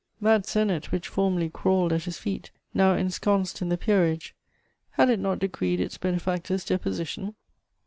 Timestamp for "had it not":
4.93-5.37